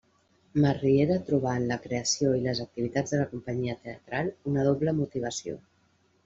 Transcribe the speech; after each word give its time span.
Masriera 0.61 1.17
trobà 1.27 1.51
en 1.61 1.65
la 1.71 1.77
creació 1.83 2.31
i 2.37 2.41
les 2.45 2.61
activitats 2.65 3.13
de 3.17 3.19
la 3.21 3.29
companyia 3.35 3.77
teatral 3.85 4.33
una 4.55 4.65
doble 4.71 4.97
motivació. 5.05 5.61